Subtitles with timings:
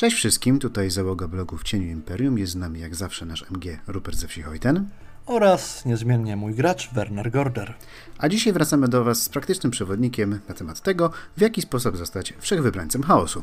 [0.00, 2.38] Cześć wszystkim, tutaj załoga blogu w cieniu Imperium.
[2.38, 4.88] Jest z nami jak zawsze nasz MG Rupert ze wsi Hojten.
[5.26, 7.74] oraz niezmiennie mój gracz Werner Gorder.
[8.18, 12.34] A dzisiaj wracamy do Was z praktycznym przewodnikiem na temat tego, w jaki sposób zostać
[12.38, 13.42] wszechwybrańcem chaosu.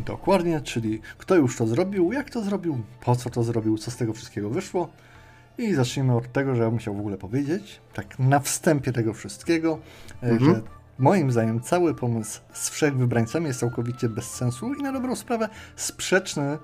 [0.00, 3.96] Dokładnie, czyli kto już to zrobił, jak to zrobił, po co to zrobił, co z
[3.96, 4.88] tego wszystkiego wyszło.
[5.58, 9.14] I zacznijmy od tego, że ja bym chciał w ogóle powiedzieć, tak na wstępie tego
[9.14, 9.78] wszystkiego,
[10.22, 10.54] e, Mhm.
[10.54, 10.62] że
[10.98, 16.58] moim zdaniem cały pomysł z wszechwybrańcami jest całkowicie bez sensu i na dobrą sprawę sprzeczny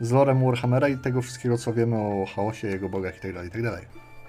[0.00, 3.44] z lorem Warhammera i tego wszystkiego, co wiemy o chaosie, jego bogach itd.
[3.44, 3.80] itd.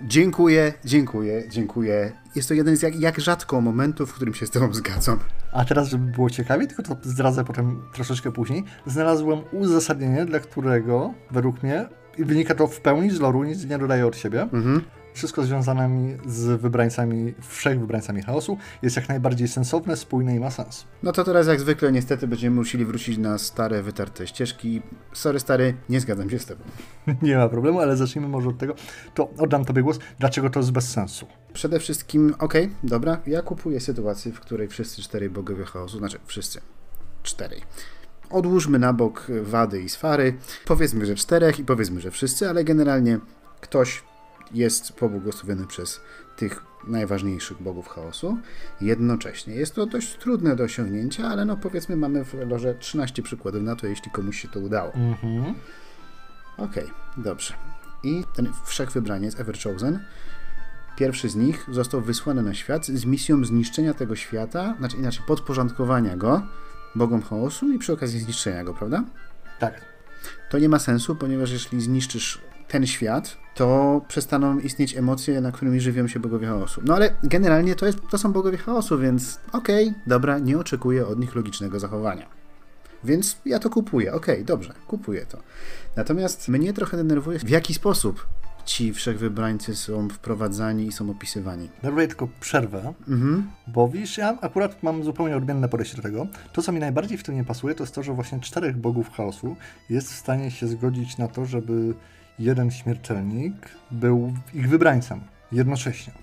[0.01, 2.11] Dziękuję, dziękuję, dziękuję.
[2.35, 5.19] Jest to jeden z jak, jak rzadko momentów, w którym się z Tobą zgadzam.
[5.51, 11.13] A teraz, żeby było ciekawie, tylko to zdradzę potem troszeczkę później, znalazłem uzasadnienie, dla którego
[11.31, 11.85] według mnie
[12.17, 14.41] i wynika to w pełni z loru, nic nie dodaję od siebie.
[14.41, 14.81] Mhm.
[15.15, 15.89] Wszystko związane
[16.25, 20.85] z wybrańcami, wszech wybrańcami chaosu jest jak najbardziej sensowne, spójne i ma sens.
[21.03, 24.81] No to teraz jak zwykle niestety będziemy musieli wrócić na stare, wytarte ścieżki.
[25.13, 26.63] Sorry stary, nie zgadzam się z Tobą.
[27.21, 28.75] nie ma problemu, ale zacznijmy może od tego.
[29.13, 29.99] To oddam Tobie głos.
[30.19, 31.27] Dlaczego to jest bez sensu?
[31.53, 36.61] Przede wszystkim, okej, dobra, ja kupuję sytuację, w której wszyscy cztery bogowie chaosu, znaczy wszyscy,
[37.23, 37.61] czterej.
[38.29, 40.37] Odłóżmy na bok wady i sfary.
[40.65, 43.19] Powiedzmy, że czterech i powiedzmy, że wszyscy, ale generalnie
[43.61, 44.03] ktoś
[44.51, 46.01] jest pobłogosławiony przez
[46.35, 48.37] tych najważniejszych bogów chaosu
[48.81, 49.55] jednocześnie.
[49.55, 53.75] Jest to dość trudne do osiągnięcia, ale no powiedzmy mamy w loże 13 przykładów na
[53.75, 54.93] to, jeśli komuś się to udało.
[54.93, 55.55] Mhm.
[56.57, 56.87] Okej,
[57.17, 57.53] dobrze.
[58.03, 59.99] I ten wszechwybraniec, Ever Chosen,
[60.97, 66.17] pierwszy z nich został wysłany na świat z misją zniszczenia tego świata, znaczy inaczej podporządkowania
[66.17, 66.41] go
[66.95, 69.03] bogom chaosu i przy okazji zniszczenia go, prawda?
[69.59, 69.81] Tak.
[70.49, 75.79] To nie ma sensu, ponieważ jeśli zniszczysz ten świat, to przestaną istnieć emocje, na którymi
[75.79, 76.81] żywią się bogowie chaosu.
[76.85, 81.19] No ale generalnie to, jest, to są bogowie chaosu, więc okej, dobra, nie oczekuję od
[81.19, 82.25] nich logicznego zachowania.
[83.03, 85.37] Więc ja to kupuję, okej, dobrze, kupuję to.
[85.95, 88.27] Natomiast mnie trochę denerwuje, w jaki sposób
[88.65, 91.69] ci wszechwybrańcy są wprowadzani i są opisywani.
[91.83, 93.51] Daruję tylko przerwę, Mhm.
[93.67, 96.27] Bo widzisz, ja akurat mam zupełnie odmienne podejście do tego.
[96.53, 99.11] To, co mi najbardziej w tym nie pasuje, to jest to, że właśnie czterech bogów
[99.11, 99.55] chaosu
[99.89, 101.93] jest w stanie się zgodzić na to, żeby
[102.39, 106.13] jeden śmiertelnik był ich wybrańcem jednocześnie.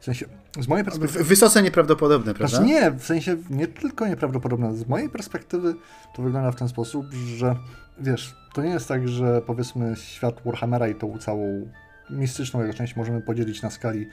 [0.00, 0.26] W sensie,
[0.60, 1.24] z mojej perspektywy.
[1.24, 2.56] Wysoce nieprawdopodobne, prawda?
[2.56, 4.76] Znaczy nie, w sensie nie tylko nieprawdopodobne.
[4.76, 5.74] Z mojej perspektywy
[6.14, 7.56] to wygląda w ten sposób, że
[7.98, 11.68] wiesz, to nie jest tak, że powiedzmy świat Warhammera i tą całą
[12.10, 14.08] mistyczną jego część możemy podzielić na skali,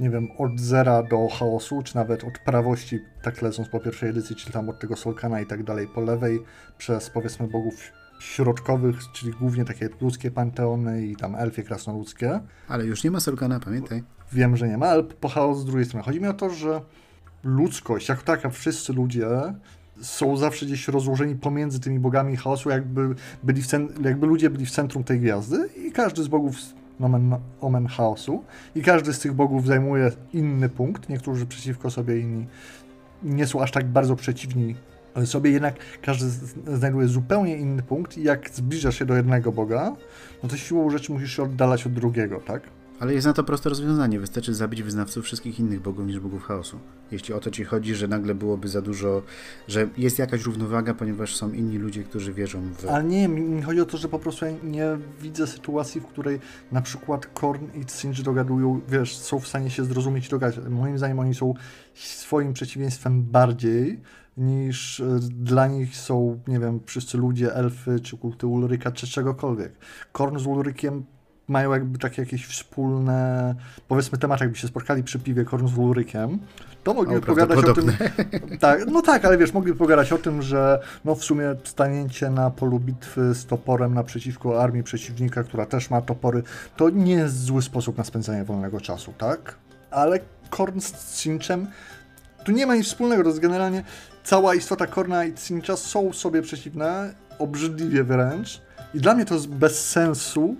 [0.00, 4.36] nie wiem, od zera do chaosu, czy nawet od prawości, tak lecąc po pierwszej edycji,
[4.36, 6.40] czyli tam od tego Solkana i tak dalej, po lewej,
[6.78, 12.40] przez powiedzmy bogów środkowych, czyli głównie takie ludzkie panteony i tam elfie krasnoludzkie.
[12.68, 14.02] Ale już nie ma Solkana, pamiętaj.
[14.32, 16.04] Wiem, że nie ma, ale po chaos z drugiej strony.
[16.04, 16.80] Chodzi mi o to, że
[17.44, 19.28] ludzkość, jak taka, wszyscy ludzie
[20.00, 24.66] są zawsze gdzieś rozłożeni pomiędzy tymi bogami chaosu, jakby, byli w cen- jakby ludzie byli
[24.66, 26.56] w centrum tej gwiazdy i każdy z bogów
[27.00, 32.46] nomen omen chaosu i każdy z tych bogów zajmuje inny punkt, niektórzy przeciwko sobie, inni
[33.22, 34.74] nie są aż tak bardzo przeciwni
[35.26, 36.30] sobie, jednak każdy
[36.76, 39.96] znajduje zupełnie inny punkt i jak zbliżasz się do jednego boga,
[40.42, 42.62] no to siłą rzeczy musisz się oddalać od drugiego, tak?
[43.00, 44.20] Ale jest na to proste rozwiązanie.
[44.20, 46.78] Wystarczy zabić wyznawców wszystkich innych bogów niż bogów chaosu.
[47.10, 49.22] Jeśli o to ci chodzi, że nagle byłoby za dużo,
[49.68, 52.88] że jest jakaś równowaga, ponieważ są inni ludzie, którzy wierzą w.
[52.88, 54.86] Ale nie, mi chodzi o to, że po prostu ja nie
[55.22, 56.40] widzę sytuacji, w której
[56.72, 60.58] na przykład Korn i Tsinch dogadują, wiesz, są w stanie się zrozumieć i dogadać.
[60.68, 61.54] Moim zdaniem oni są
[61.94, 64.00] swoim przeciwieństwem bardziej
[64.38, 69.72] niż e, dla nich są, nie wiem, wszyscy ludzie, elfy, czy kulty Ulryka, czy czegokolwiek.
[70.12, 71.04] Korn z Ulrykiem
[71.48, 73.54] mają jakby takie jakieś wspólne,
[73.88, 76.38] powiedzmy temat, jakby się spotkali przy piwie Korn z Ulrykiem,
[76.84, 77.92] to mogliby O, pogadać o tym,
[78.60, 82.50] tak, no tak, ale wiesz, mogliby pogadać o tym, że no w sumie stanięcie na
[82.50, 86.42] polu bitwy z toporem naprzeciwko armii przeciwnika, która też ma topory,
[86.76, 89.54] to nie jest zły sposób na spędzanie wolnego czasu, tak?
[89.90, 90.20] Ale
[90.50, 91.66] Korn z Cinchem
[92.44, 93.84] tu nie ma nic wspólnego, to jest generalnie
[94.28, 98.62] cała istota Korna i Cincha są sobie przeciwne, obrzydliwie wręcz.
[98.94, 100.56] I dla mnie to jest bez sensu,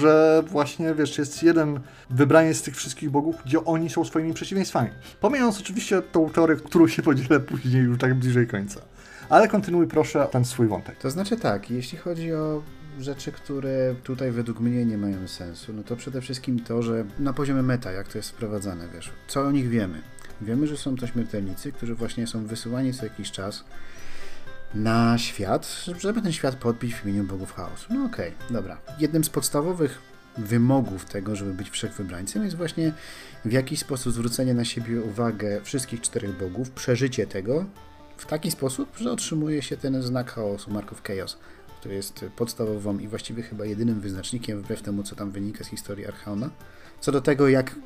[0.00, 1.80] że właśnie, wiesz, jest jeden
[2.10, 4.90] wybranie z tych wszystkich bogów, gdzie oni są swoimi przeciwieństwami.
[5.20, 8.80] Pomijając oczywiście tą teorię, którą się podzielę później już tak bliżej końca.
[9.28, 10.98] Ale kontynuuj proszę ten swój wątek.
[10.98, 12.62] To znaczy tak, jeśli chodzi o
[13.00, 17.32] rzeczy, które tutaj według mnie nie mają sensu, no to przede wszystkim to, że na
[17.32, 20.02] poziomie meta, jak to jest wprowadzane, wiesz, co o nich wiemy?
[20.42, 23.64] Wiemy, że są to śmiertelnicy, którzy właśnie są wysyłani co jakiś czas
[24.74, 27.86] na świat, żeby ten świat podbić w imieniu bogów chaosu.
[27.94, 28.78] No okej, dobra.
[28.98, 29.98] Jednym z podstawowych
[30.38, 32.92] wymogów tego, żeby być wszechwybrańcem jest właśnie
[33.44, 37.64] w jakiś sposób zwrócenie na siebie uwagę wszystkich czterech bogów, przeżycie tego
[38.16, 41.38] w taki sposób, że otrzymuje się ten znak chaosu, Mark of Chaos.
[41.80, 46.06] Który jest podstawową i właściwie chyba jedynym wyznacznikiem, wbrew temu, co tam wynika z historii
[46.06, 46.50] Archaona,
[47.00, 47.76] co do tego, jak,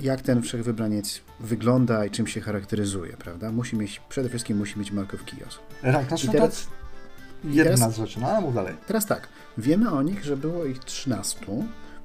[0.00, 3.52] jak ten wszechwybraniec wygląda i czym się charakteryzuje, prawda?
[3.52, 5.58] Musi mieć, przede wszystkim musi mieć Mark of Kios.
[5.82, 6.66] Tak, znaczy I teraz-
[7.42, 8.74] to jedna teraz- z rzeczy, no ale mów dalej.
[8.86, 9.28] Teraz tak,
[9.58, 11.46] wiemy o nich, że było ich 13,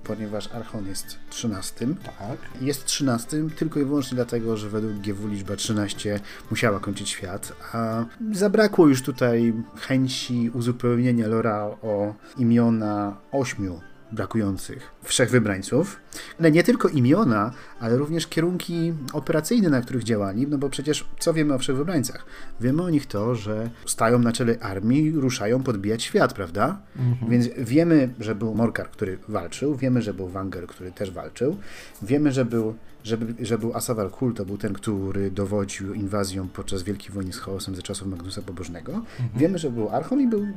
[0.07, 1.87] ponieważ Archon jest 13.
[2.19, 2.37] Tak.
[2.61, 6.19] Jest 13 tylko i wyłącznie dlatego, że według GW liczba 13
[6.51, 13.81] musiała kończyć świat, a zabrakło już tutaj chęci uzupełnienia lora o imiona ośmiu
[14.11, 15.99] brakujących wszechwybrańców.
[16.39, 21.33] Ale nie tylko imiona, ale również kierunki operacyjne, na których działali, no bo przecież co
[21.33, 22.25] wiemy o wszechwybrańcach?
[22.61, 26.81] Wiemy o nich to, że stają na czele armii, ruszają podbijać świat, prawda?
[27.29, 31.57] Więc wiemy, że był Morkar, który walczył, wiemy, że był Wanger, który też walczył,
[32.01, 36.83] wiemy, że był, że, że był Asavar Kul, to był ten, który dowodził inwazją podczas
[36.83, 39.01] Wielkiej Wojny z Chaosem ze czasów Magnusa Pobożnego.
[39.35, 40.47] Wiemy, że był Archon i był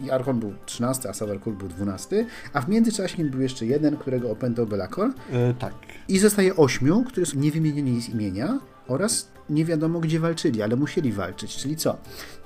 [0.00, 3.96] i Archon był 13, a Savar Kul był 12, a w międzyczasie był jeszcze jeden,
[3.96, 5.74] którego opętał Belakor E, tak.
[6.08, 8.58] i zostaje ośmiu, którzy są niewymienieni z imienia
[8.88, 11.96] oraz nie wiadomo gdzie walczyli, ale musieli walczyć, czyli co?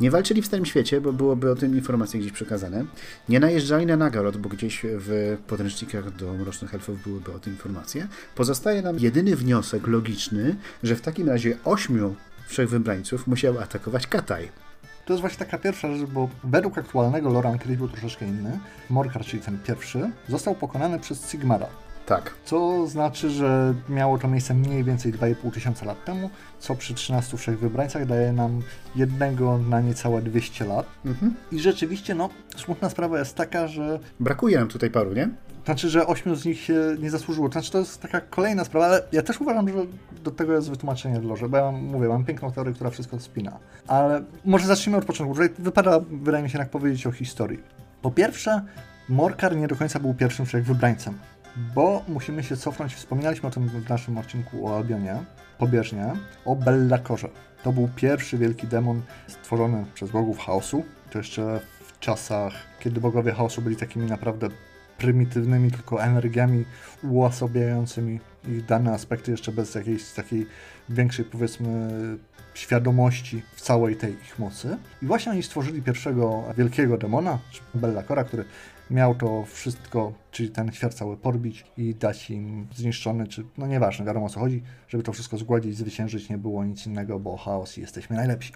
[0.00, 2.85] Nie walczyli w Starym Świecie, bo byłoby o tym informacje gdzieś przekazane.
[3.29, 8.08] Nie najeżdżali na Nagarot, bo gdzieś w podręcznikach do Mrocznych Elfów byłyby o tym informacje.
[8.35, 12.14] Pozostaje nam jedyny wniosek logiczny, że w takim razie ośmiu
[12.47, 14.70] wszechwybrańców musiało atakować Kataj.
[15.11, 18.59] To jest właśnie taka pierwsza rzecz, bo według aktualnego lore kiedyś był troszeczkę inny.
[18.91, 21.67] Morkar, czyli ten pierwszy, został pokonany przez Sigmara.
[22.07, 22.35] Tak.
[22.45, 27.37] Co znaczy, że miało to miejsce mniej więcej 2,5 tysiąca lat temu, co przy 13
[27.37, 28.62] wszechwybrańcach daje nam
[28.97, 30.87] jednego na niecałe 200 lat.
[31.05, 31.35] Mhm.
[31.53, 35.29] I rzeczywiście, no, smutna sprawa jest taka, że Brakuje nam tutaj paru, nie?
[35.65, 37.49] Znaczy, że ośmiu z nich się nie zasłużyło.
[37.49, 39.75] Znaczy, to jest taka kolejna sprawa, ale ja też uważam, że
[40.25, 43.21] do tego jest wytłumaczenie w loże, bo ja mam, mówię, mam piękną teorię, która wszystko
[43.21, 43.59] spina.
[43.87, 45.35] Ale może zacznijmy od początku.
[45.35, 47.61] Tutaj wypada, wydaje mi się, jednak powiedzieć o historii.
[48.03, 48.62] Po pierwsze,
[49.09, 51.19] Morkar nie do końca był pierwszym wszechwybrańcem,
[51.75, 55.17] bo musimy się cofnąć, wspominaliśmy o tym w naszym odcinku o Albionie,
[55.59, 56.12] pobieżnie,
[56.45, 57.29] o Bellakorze.
[57.62, 60.85] To był pierwszy wielki demon stworzony przez bogów chaosu.
[61.11, 64.49] To jeszcze w czasach, kiedy bogowie chaosu byli takimi naprawdę
[65.00, 66.64] prymitywnymi tylko energiami
[67.02, 70.47] uosabiającymi ich dane aspekty jeszcze bez jakiejś takiej
[70.88, 71.91] większej powiedzmy
[72.55, 74.76] świadomości w całej tej ich mocy.
[75.02, 77.38] I właśnie oni stworzyli pierwszego wielkiego demona,
[77.75, 78.44] Bellacora, który
[78.91, 84.05] miał to wszystko, czyli ten świat cały porbić i dać im zniszczony, czy no nieważne,
[84.05, 87.79] wiadomo o co chodzi, żeby to wszystko zgładzić, zwyciężyć, nie było nic innego, bo chaos
[87.79, 88.52] i jesteśmy najlepsi.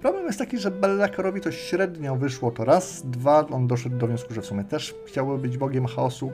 [0.00, 4.34] Problem jest taki, że Bellacorowi to średnio wyszło to raz, dwa, on doszedł do wniosku,
[4.34, 6.32] że w sumie też chciałby być bogiem chaosu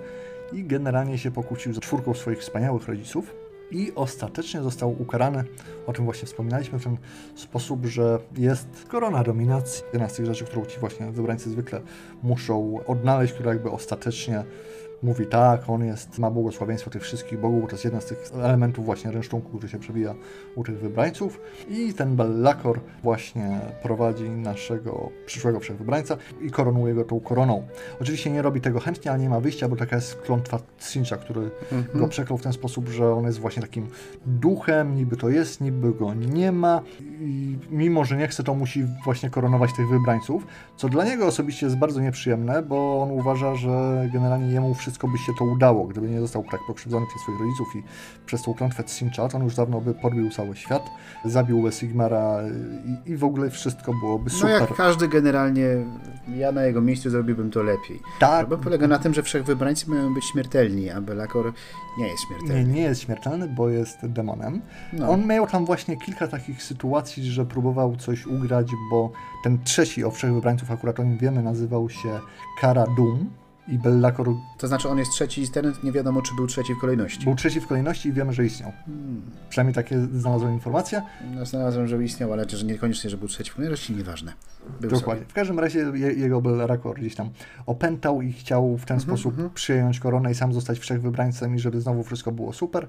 [0.52, 3.34] i generalnie się pokłócił z czwórką swoich wspaniałych rodziców
[3.70, 5.44] i ostatecznie został ukarany,
[5.86, 6.96] o czym właśnie wspominaliśmy, w ten
[7.34, 9.84] sposób, że jest korona dominacji.
[9.92, 11.80] Jedna z tych rzeczy, którą ci właśnie wybrańcy zwykle
[12.22, 14.44] muszą odnaleźć, która jakby ostatecznie
[15.04, 18.84] mówi tak, on jest, ma błogosławieństwo tych wszystkich bogów, to jest jeden z tych elementów
[18.84, 20.14] właśnie rynsztunku, który się przewija
[20.54, 21.40] u tych wybrańców.
[21.68, 27.66] I ten Bellacor właśnie prowadzi naszego przyszłego wszechwybrańca i koronuje go tą koroną.
[28.00, 31.50] Oczywiście nie robi tego chętnie, ale nie ma wyjścia, bo taka jest klątwa Sincha, który
[31.94, 33.86] go przeklął w ten sposób, że on jest właśnie takim
[34.26, 36.82] duchem, niby to jest, niby go nie ma.
[37.20, 40.46] I mimo, że nie chce, to musi właśnie koronować tych wybrańców,
[40.76, 45.18] co dla niego osobiście jest bardzo nieprzyjemne, bo on uważa, że generalnie jemu wszystko by
[45.18, 47.82] się to udało, gdyby nie został tak pokrzywdzony przez swoich rodziców i
[48.26, 50.90] przez tą klątwę Sincha, to on już dawno by podbił cały świat,
[51.24, 52.38] zabił Sigmara
[53.06, 54.60] i, i w ogóle wszystko byłoby No super.
[54.60, 55.66] jak każdy generalnie,
[56.36, 58.00] ja na jego miejscu zrobiłbym to lepiej.
[58.20, 61.52] Tak, Problem polega na tym, że wszechwybrańcy mają być śmiertelni, a Belakor
[61.98, 62.72] nie jest nie, śmiertelny.
[62.72, 64.60] nie jest śmiertelny, bo jest demonem.
[64.92, 65.10] No.
[65.10, 69.12] On miał tam właśnie kilka takich sytuacji, że próbował coś ugrać, bo
[69.44, 72.20] ten trzeci o wszechwybrańców, akurat o nim wiemy, nazywał się
[72.60, 73.30] Kara Dum
[73.68, 74.28] i Bellacor
[74.58, 77.24] To znaczy on jest trzeci i ten nie wiadomo, czy był trzeci w kolejności.
[77.24, 78.72] był trzeci w kolejności i wiemy, że istniał.
[78.86, 79.22] Hmm.
[79.48, 81.02] Przynajmniej takie znalazłem informacje.
[81.34, 84.32] No, znalazłem, że istniał, ale że niekoniecznie, że był trzeci w kolejności, nieważne.
[84.80, 85.24] Był Dokładnie.
[85.28, 87.30] W każdym razie je, jego Bellacor gdzieś tam
[87.66, 89.50] opętał i chciał w ten Mhm, sposób mhm.
[89.50, 92.86] przyjąć koronę i sam zostać wszechwybrańcem i żeby znowu wszystko było super.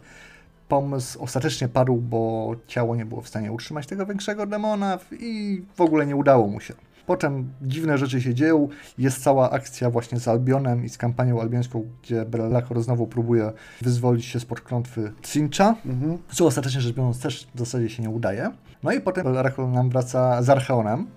[0.67, 5.81] Pomysł ostatecznie padł, bo ciało nie było w stanie utrzymać tego większego demona i w
[5.81, 6.73] ogóle nie udało mu się.
[7.05, 8.67] Potem dziwne rzeczy się dzieją.
[8.97, 14.25] Jest cała akcja właśnie z Albionem i z kampanią albiońską, gdzie Bellacor znowu próbuje wyzwolić
[14.25, 16.17] się spod klątwy Cincha, Mhm.
[16.31, 18.51] co ostatecznie rzecz biorąc też w zasadzie się nie udaje.
[18.83, 21.07] No i potem Bellacor nam wraca z Archeonem,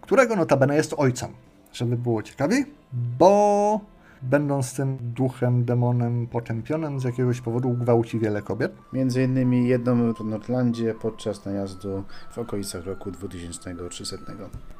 [0.00, 1.30] którego notabene jest ojcem.
[1.72, 2.64] Żeby było ciekawiej,
[3.18, 3.80] bo
[4.22, 8.72] będąc tym duchem, demonem potępionym, z jakiegoś powodu gwałci wiele kobiet.
[8.92, 14.16] Między innymi jedną w Nordlandzie podczas najazdu w okolicach roku 2300.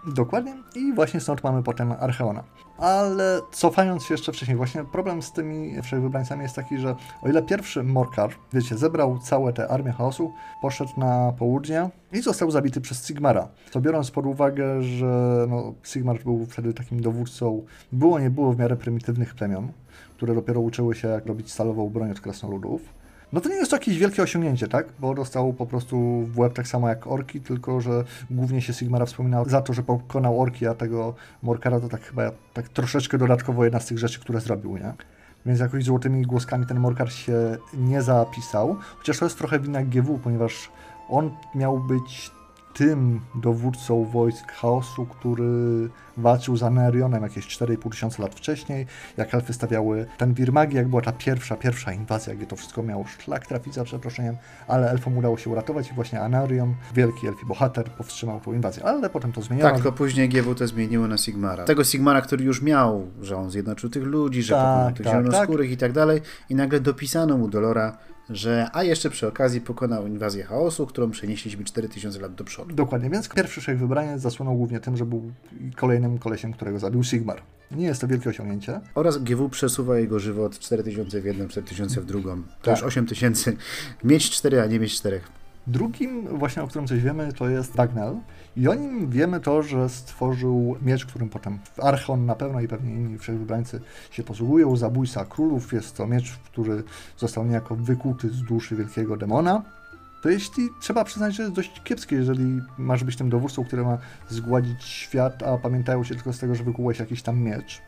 [0.07, 0.55] Dokładnie.
[0.75, 2.45] I właśnie stąd mamy potem Archeona.
[2.79, 7.43] Ale cofając się jeszcze wcześniej, właśnie problem z tymi wszechwybrańcami jest taki, że o ile
[7.43, 13.07] pierwszy Morkar, wiecie, zebrał całe te armię chaosu, poszedł na południe i został zabity przez
[13.07, 13.49] Sigmara.
[13.71, 18.59] To biorąc pod uwagę, że no, Sigmar był wtedy takim dowódcą, było nie było w
[18.59, 19.69] miarę prymitywnych plemion,
[20.17, 22.97] które dopiero uczyły się jak robić stalową broń od krasnoludów.
[23.33, 24.87] No to nie jest to jakieś wielkie osiągnięcie, tak?
[24.99, 25.97] Bo dostał po prostu
[26.27, 29.83] w łeb tak samo jak orki, tylko że głównie się Sigmara wspominał za to, że
[29.83, 34.21] pokonał orki, a tego Morkara to tak chyba tak troszeczkę dodatkowo jedna z tych rzeczy,
[34.21, 34.93] które zrobił, nie?
[35.47, 38.77] Więc jakoś złotymi głoskami ten Morkar się nie zapisał.
[38.99, 40.71] Chociaż to jest trochę wina GW, ponieważ
[41.09, 42.31] on miał być
[42.77, 48.87] tym dowódcą wojsk chaosu, który walczył z Anerionem jakieś 4,5 tysiąca lat wcześniej,
[49.17, 53.05] jak elfy stawiały ten Wirmagi, jak była ta pierwsza, pierwsza inwazja, gdzie to wszystko miało
[53.19, 54.37] szlak trafić za przeproszeniem,
[54.69, 59.11] ale elfom udało się uratować i właśnie Anarion, wielki elfi bohater, powstrzymał tą inwazję, ale
[59.11, 59.71] potem to zmieniono.
[59.71, 61.65] Tak, tylko później GW to zmieniło na Sigmara.
[61.65, 65.15] Tego Sigmara, który już miał, że on zjednoczył tych ludzi, że Tak, pokonał tych tak,
[65.15, 66.21] zielonoskórych i tak dalej.
[66.51, 67.99] I nagle dopisano mu do lora,
[68.31, 72.75] że a jeszcze przy okazji pokonał inwazję chaosu, którą przenieśliśmy 4000 lat do przodu.
[72.75, 75.33] Dokładnie, więc pierwszy szef wybraniec zasłynął głównie tym, że był
[75.77, 77.43] kolejnym kolesiem, którego zabił Sigmar.
[77.71, 78.81] Nie jest to wielkie osiągnięcie.
[78.95, 82.43] Oraz GW przesuwa jego żywot 4000 w jedną, 4000 w drugą.
[82.43, 82.77] To Tak.
[82.77, 83.53] już 8000.
[84.05, 85.21] Mieć 4, a nie mieć 4.
[85.67, 88.17] Drugim, właśnie o którym coś wiemy, to jest Bagnell.
[88.57, 92.93] I o nim wiemy to, że stworzył miecz, którym potem Archon na pewno i pewnie
[92.93, 94.77] inni wszechwybrańcy się posługują.
[94.77, 96.83] Zabójca królów jest to miecz, który
[97.17, 99.63] został niejako wykuty z duszy wielkiego demona.
[100.23, 103.99] To jeśli trzeba przyznać, że jest dość kiepskie, jeżeli masz być tym dowódcą, który ma
[104.29, 107.83] zgładzić świat, a pamiętają się tylko z tego, że wykułeś jakiś tam miecz,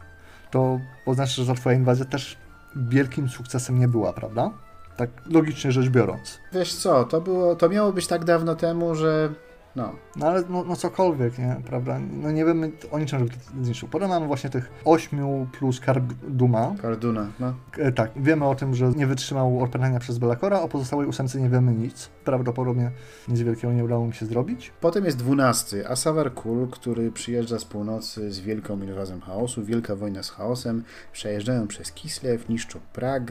[0.50, 2.36] to oznacza, że ta twoja inwazja też
[2.76, 4.50] wielkim sukcesem nie była, prawda?
[4.96, 6.38] Tak logicznie rzecz biorąc.
[6.52, 9.34] Wiesz co, to, było, to miało być tak dawno temu, że
[9.78, 11.98] no, No ale no, no cokolwiek, nie, prawda?
[12.22, 13.88] No nie wiemy o niczym, żeby to zniszczył.
[13.88, 16.74] Potem mamy właśnie tych ośmiu plus Karduma.
[16.82, 17.54] Carduna, no.
[17.78, 21.48] E, tak, wiemy o tym, że nie wytrzymał opętania przez Belakora, o pozostałej ósemce nie
[21.48, 22.08] wiemy nic.
[22.24, 22.90] Prawdopodobnie
[23.28, 24.72] nic wielkiego nie udało mi się zrobić.
[24.80, 30.22] Potem jest dwunasty, Asavar Kul, który przyjeżdża z północy z wielką inwazją chaosu, wielka wojna
[30.22, 33.22] z chaosem, przejeżdżają przez Kislew, niszczą Prag,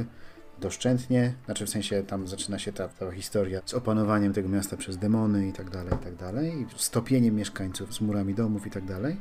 [0.61, 4.97] doszczętnie, znaczy w sensie tam zaczyna się ta, ta historia z opanowaniem tego miasta przez
[4.97, 8.85] demony i tak dalej, i tak dalej, i stopieniem mieszkańców z murami domów i tak
[8.85, 9.17] dalej.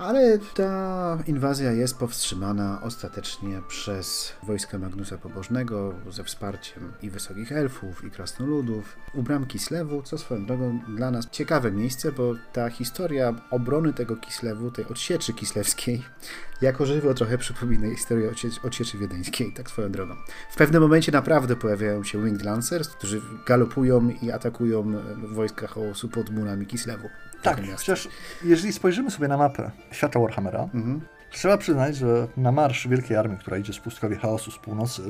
[0.00, 8.04] Ale ta inwazja jest powstrzymana ostatecznie przez wojska Magnusa Pobożnego ze wsparciem i wysokich elfów,
[8.04, 13.34] i krasnoludów u bram Kislewu, co swoją drogą dla nas ciekawe miejsce, bo ta historia
[13.50, 16.02] obrony tego Kislewu, tej odsieczy kislewskiej,
[16.62, 20.14] jako żywo trochę przypomina historię odsie- odsieczy wiedeńskiej, tak swoją drogą.
[20.50, 26.08] W pewnym momencie naprawdę pojawiają się Winged Lancers, którzy galopują i atakują e, wojska chaosu
[26.08, 27.08] pod murami Kislewu.
[27.42, 28.08] Tak, chociaż
[28.44, 31.00] jeżeli spojrzymy sobie na mapę świata Warhammera, Mhm.
[31.30, 35.02] trzeba przyznać, że na marsz Wielkiej Armii, która idzie z pustkowie chaosu z północy,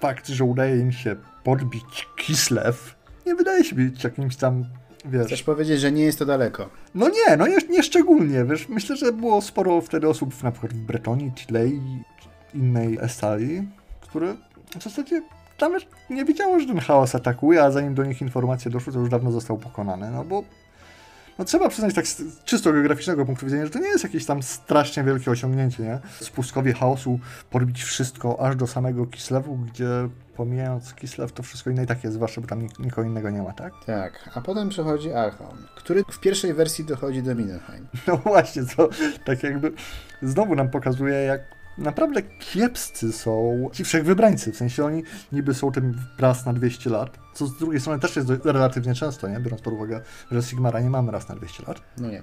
[0.00, 2.94] fakt, że udaje im się podbić Kislew,
[3.26, 4.64] nie wydaje się być jakimś tam,
[5.04, 5.26] wiesz...
[5.26, 6.68] Chcesz powiedzieć, że nie jest to daleko?
[6.94, 10.72] No nie, no nie, nie szczególnie, wiesz, myślę, że było sporo wtedy osób na przykład
[10.72, 11.80] w Bretonii, Tilei,
[12.54, 13.68] innej Estalii,
[14.00, 14.34] które
[14.78, 15.22] w zasadzie
[15.60, 19.08] nawet nie wiedziało, że ten chaos atakuje, a zanim do nich informacje doszły, to już
[19.08, 20.42] dawno został pokonany, no bo
[21.38, 24.42] no trzeba przyznać tak z czysto geograficznego punktu widzenia, że to nie jest jakieś tam
[24.42, 25.98] strasznie wielkie osiągnięcie, nie?
[26.20, 27.20] Z pustkowie chaosu
[27.50, 29.88] podbić wszystko aż do samego Kislewu, gdzie
[30.36, 33.42] pomijając Kislew, to wszystko inne i tak jest, zwłaszcza, bo tam nik- nikogo innego nie
[33.42, 33.72] ma, tak?
[33.86, 37.86] Tak, a potem przychodzi Archon, który w pierwszej wersji dochodzi do Mindenheim.
[38.06, 38.88] No właśnie, to
[39.24, 39.72] tak jakby
[40.22, 41.40] znowu nam pokazuje, jak
[41.80, 44.52] naprawdę kiepscy są ci wszechwybrańcy.
[44.52, 48.16] W sensie oni niby są tym raz na 200 lat, co z drugiej strony też
[48.16, 49.40] jest relatywnie często, nie?
[49.40, 51.80] biorąc pod uwagę, że Sigmara nie mamy raz na 200 lat.
[51.98, 52.22] No nie.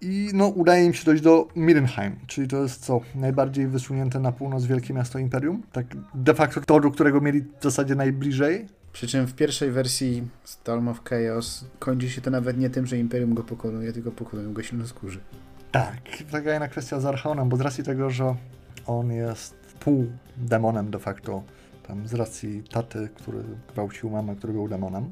[0.00, 3.00] I no, udaje im się dojść do Mirenheim, czyli to jest co?
[3.14, 5.62] Najbardziej wysunięte na północ wielkie miasto Imperium.
[5.72, 8.66] Tak de facto to, do którego mieli w zasadzie najbliżej.
[8.92, 12.98] Przy czym w pierwszej wersji Storm of Chaos kończy się to nawet nie tym, że
[12.98, 15.20] Imperium go pokonuje, tylko pokonują go silnoskórzy.
[15.72, 18.34] Tak, taka jedna kwestia z Archonem, bo z racji tego, że
[18.86, 20.06] on jest pół
[20.36, 21.42] demonem de facto,
[21.86, 25.10] tam z racji taty, który gwałcił mamę, który był demonem.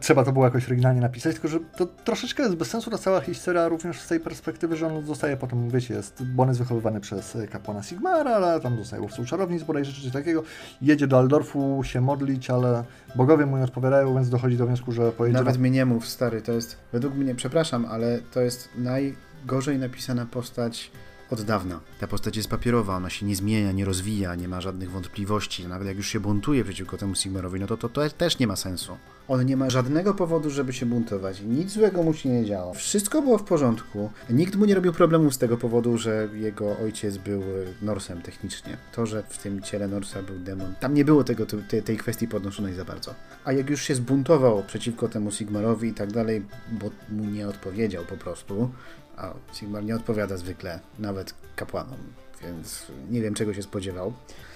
[0.00, 3.20] Trzeba to było jakoś oryginalnie napisać, tylko że to troszeczkę jest bez sensu ta cała
[3.20, 7.00] historia, również z tej perspektywy, że on zostaje potem, wiecie, jest, bo on jest wychowywany
[7.00, 10.42] przez e, kapłana Sigmara, ale tam zostaje łowcą czarownic bodajże, czy coś takiego.
[10.82, 12.84] Jedzie do Aldorfu się modlić, ale
[13.16, 15.60] bogowie mu nie odpowiadają, więc dochodzi do wniosku, że pojedzie Nawet na...
[15.60, 20.90] mnie nie mów, stary, to jest, według mnie, przepraszam, ale to jest najgorzej napisana postać
[21.30, 21.80] od dawna.
[22.00, 25.66] Ta postać jest papierowa, ona się nie zmienia, nie rozwija, nie ma żadnych wątpliwości.
[25.66, 28.56] Nawet jak już się buntuje przeciwko temu Sigmarowi, no to to, to też nie ma
[28.56, 28.96] sensu.
[29.28, 31.40] On nie ma żadnego powodu, żeby się buntować.
[31.40, 32.74] Nic złego mu się nie działo.
[32.74, 34.10] Wszystko było w porządku.
[34.30, 37.44] Nikt mu nie robił problemów z tego powodu, że jego ojciec był e,
[37.82, 38.76] Norsem technicznie.
[38.92, 40.74] To, że w tym ciele Norsa był demon.
[40.80, 43.14] Tam nie było tego, tej, tej kwestii podnoszonej za bardzo.
[43.44, 48.04] A jak już się zbuntował przeciwko temu Sigmarowi i tak dalej, bo mu nie odpowiedział
[48.04, 48.70] po prostu,
[49.16, 51.98] a Sigmar nie odpowiada zwykle nawet kapłanom,
[52.42, 54.12] więc nie wiem czego się spodziewał.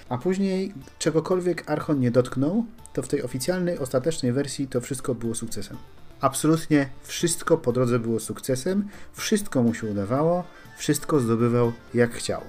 [0.09, 5.35] A później czegokolwiek Archon nie dotknął, to w tej oficjalnej, ostatecznej wersji to wszystko było
[5.35, 5.77] sukcesem.
[6.21, 10.45] Absolutnie wszystko po drodze było sukcesem, wszystko mu się udawało,
[10.77, 12.41] wszystko zdobywał jak chciał.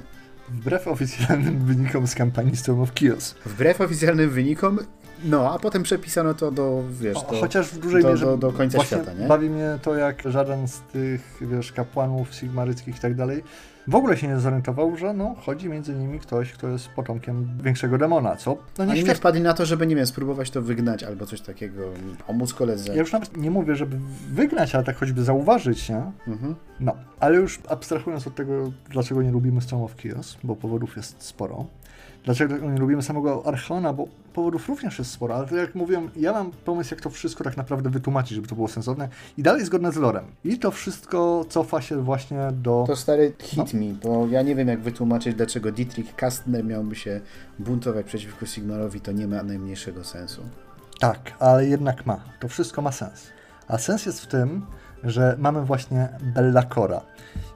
[0.49, 3.35] Wbrew oficjalnym wynikom z kampanii Storm of Chaos.
[3.45, 4.79] Wbrew oficjalnym wynikom,
[5.23, 8.51] no, a potem przepisano to do, wiesz, do, Chociaż w dużej do, mierze do, do
[8.51, 9.27] końca świata, nie?
[9.27, 13.43] Bawi mnie to, jak żaden z tych, wiesz, kapłanów sigmaryckich i tak dalej
[13.89, 17.97] w ogóle się nie zorientował, że no, chodzi między nimi ktoś, kto jest potomkiem większego
[17.97, 18.57] demona, co?
[18.77, 21.41] No nie Oni nie wpadli na to, żeby, nie wiem, spróbować to wygnać albo coś
[21.41, 21.83] takiego,
[22.27, 22.93] pomóc koledze.
[22.93, 23.97] Ja już nawet nie mówię, żeby
[24.31, 26.11] wygnać, ale tak choćby zauważyć, nie?
[26.27, 26.55] Mhm.
[26.79, 31.23] No, ale już abstrahując od tego, dlaczego nie lubimy Storm of Chaos, bo powodów jest
[31.23, 31.65] sporo,
[32.29, 36.33] Dlaczego nie lubimy samego Archona, bo powodów również jest sporo, ale tak jak mówiłem, ja
[36.33, 39.91] mam pomysł, jak to wszystko tak naprawdę wytłumaczyć, żeby to było sensowne i dalej zgodne
[39.91, 40.25] z lorem.
[40.43, 42.83] I to wszystko cofa się właśnie do...
[42.87, 43.79] To stary hit no.
[43.79, 47.21] me, bo ja nie wiem, jak wytłumaczyć, dlaczego Dietrich Kastner miałby się
[47.59, 50.41] buntować przeciwko Sigmarowi, to nie ma najmniejszego sensu.
[50.99, 52.19] Tak, ale jednak ma.
[52.39, 53.27] To wszystko ma sens.
[53.67, 54.65] A sens jest w tym,
[55.03, 57.01] że mamy właśnie Bellacora.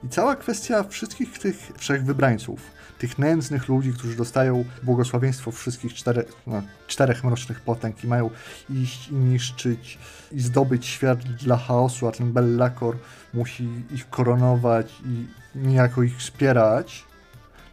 [0.04, 6.32] I cała kwestia wszystkich tych trzech wybrańców, tych nędznych ludzi, którzy dostają błogosławieństwo wszystkich czterech,
[6.46, 8.30] no, czterech mrocznych potęg i mają
[8.70, 9.98] iść i niszczyć
[10.32, 12.96] i zdobyć świat dla chaosu, a ten Bellacor
[13.34, 17.04] musi ich koronować i niejako ich wspierać,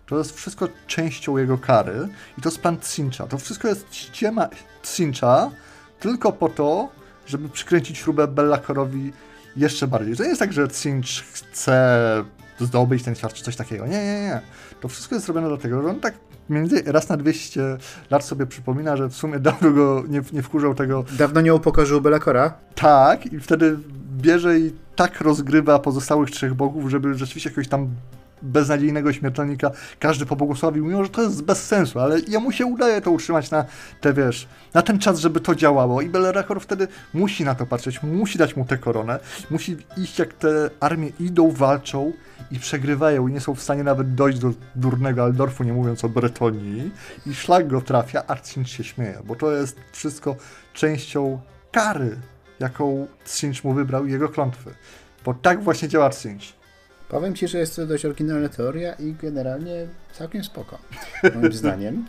[0.06, 3.28] to jest wszystko częścią jego kary i to jest plan Tsincha.
[3.28, 4.50] To wszystko jest ściema
[4.84, 5.52] Tsincha
[6.00, 6.90] tylko po to,
[7.28, 9.14] żeby przykręcić śrubę Bellacorowi
[9.56, 10.16] jeszcze bardziej.
[10.16, 12.24] To nie jest tak, że Tsinch chce
[12.66, 13.88] zdobyć ten świat czy coś takiego.
[13.88, 14.42] Nie, nie, nie.
[14.82, 16.14] To wszystko jest zrobione dlatego, że on tak
[16.50, 17.78] między raz na 200
[18.10, 21.06] lat sobie przypomina, że w sumie dawno go nie, nie wkurzał tego.
[21.18, 22.54] Dawno nie upokorzył Belakora?
[22.76, 23.78] Tak, i wtedy
[24.18, 27.90] bierze i tak rozgrywa pozostałych trzech bogów, żeby rzeczywiście jakoś tam
[28.42, 33.12] beznadziejnego śmiertelnika każdy pobłogosławił, mimo że to jest bez sensu, ale jemu się udaje to
[33.12, 33.66] utrzymać na
[34.02, 38.04] te, wiesz, na ten czas, żeby to działało i Bellerakor wtedy musi na to patrzeć,
[38.04, 42.14] musi dać mu tę koronę, musi iść jak te armie idą, walczą
[42.52, 46.10] i przegrywają i nie są w stanie nawet dojść do durnego Aldorfu, nie mówiąc o
[46.10, 46.92] Bretonii
[47.26, 50.36] i szlak go trafia, a się śmieje, bo to jest wszystko
[50.74, 51.40] częścią
[51.72, 52.18] kary,
[52.60, 54.74] jaką Cinch mu wybrał i jego klątwy.
[55.26, 56.61] Bo tak właśnie działa Cinch.
[57.12, 60.78] Powiem Ci, że jest to dość oryginalna teoria i generalnie całkiem spoko,
[61.36, 62.06] moim zdaniem.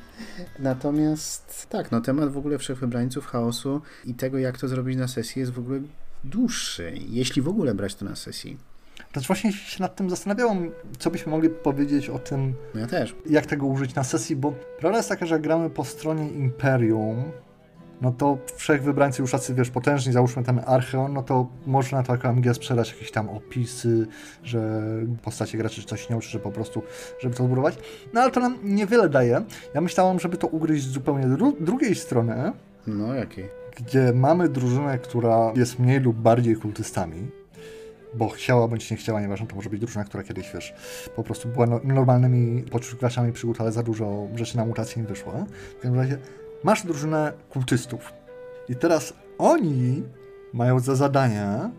[0.59, 5.41] Natomiast tak, no temat w ogóle wszechwybrańców chaosu i tego, jak to zrobić na sesji
[5.41, 5.81] jest w ogóle
[6.25, 8.59] dłuższy, jeśli w ogóle brać to na sesji.
[9.13, 12.87] Znaczy właśnie się nad tym zastanawiałem, co byśmy mogli powiedzieć o tym, no ja
[13.31, 17.33] jak tego użyć na sesji, bo prawda jest taka, że gramy po stronie Imperium,
[18.03, 22.13] no to wszech wybrańcy już tacy, wiesz, potężni, załóżmy ten Archeon, no to można to
[22.13, 24.07] jako MG sprzedać jakieś tam opisy,
[24.45, 24.83] że
[25.23, 26.83] postacie graczy czy coś nie uczy, że po prostu,
[27.21, 27.79] żeby to zbudować.
[28.13, 29.43] No ale to nam niewiele daje.
[29.75, 32.53] Ja myślałem, żeby to ugryźć z zupełnie dru drugiej strony.
[32.87, 33.49] No, jakiej?
[33.77, 37.31] Gdzie mamy drużynę, która jest mniej lub bardziej kultystami,
[38.15, 40.75] bo chciała bądź nie chciała, nieważne, to może być drużyna, która kiedyś, wiesz,
[41.17, 45.33] po prostu była no normalnymi poszukiwaczami przygód, ale za dużo rzeczy na mutację im wyszło.
[45.79, 46.19] W każdym razie
[46.65, 48.13] masz drużynę kultystów.
[48.69, 50.03] I teraz oni
[50.53, 51.71] mają za zadanie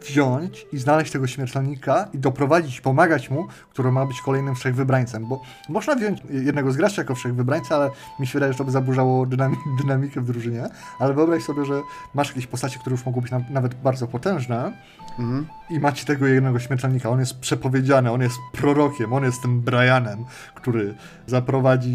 [0.00, 5.42] wziąć i znaleźć tego śmiertelnika i doprowadzić, pomagać mu, który ma być kolejnym wszechwybrańcem, bo
[5.68, 9.26] można wziąć jednego z graczy jako wszechwybrańca, ale mi się wydaje, że to by zaburzało
[9.26, 10.68] dynami dynamikę w drużynie,
[10.98, 11.80] ale wyobraź sobie, że
[12.14, 14.72] masz jakieś postacie, które już mogą być na nawet bardzo potężne
[15.18, 15.46] mhm.
[15.70, 20.24] i macie tego jednego śmiertelnika, on jest przepowiedziany, on jest prorokiem, on jest tym Brianem,
[20.54, 20.94] który
[21.26, 21.94] zaprowadzi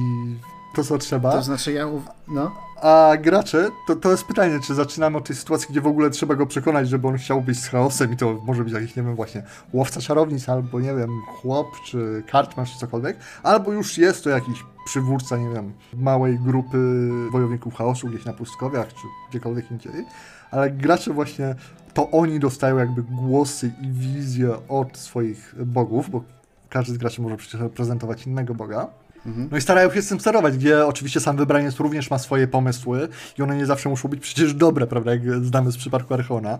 [0.76, 1.32] to, co trzeba.
[1.32, 1.88] To znaczy ja...
[2.28, 2.52] No.
[2.82, 6.36] A gracze, to, to jest pytanie, czy zaczynamy od tej sytuacji, gdzie w ogóle trzeba
[6.36, 9.16] go przekonać, żeby on chciał być z chaosem i to może być jakiś, nie wiem,
[9.16, 14.30] właśnie łowca czarownic, albo nie wiem, chłop, czy kartmasz, czy cokolwiek, albo już jest to
[14.30, 20.06] jakiś przywódca, nie wiem, małej grupy wojowników chaosu gdzieś na pustkowiach, czy gdziekolwiek indziej,
[20.52, 21.56] ale gracze właśnie,
[21.94, 26.24] to oni dostają jakby głosy i wizje od swoich bogów, bo
[26.70, 28.88] każdy z graczy może przecież reprezentować innego boga
[29.26, 29.48] Mhm.
[29.52, 33.08] No i starają się z tym sterować, gdzie oczywiście sam wybraniec również ma swoje pomysły
[33.40, 36.60] i one nie zawsze muszą być przecież dobre, prawda, jak znamy z przypadku Archona.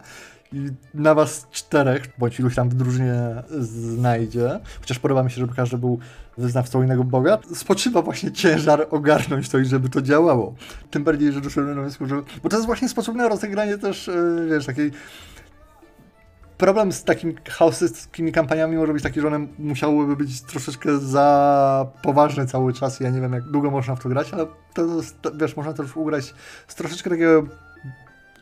[0.54, 5.56] I na was czterech, bądź iluś tam w drużynie znajdzie, chociaż podoba mi się, żeby
[5.56, 6.00] każdy był
[6.38, 10.56] wyznawcą innego Boga, spoczywa właśnie ciężar ogarnąć to i żeby to działało.
[10.92, 12.16] Tym bardziej, że doszedłem do wniosku, że...
[12.44, 14.14] Bo to jest właśnie sposób na rozegranie też, e,
[14.50, 14.92] wiesz, takiej
[16.58, 22.48] problem z takimi chaosyckimi kampaniami może być taki, że one musiałyby być troszeczkę za poważne
[22.48, 23.00] cały czas.
[23.00, 25.96] Ja nie wiem, jak długo można w to grać, ale to, jest, wiesz, można też
[25.96, 26.34] ugrać
[26.68, 27.44] z troszeczkę takiego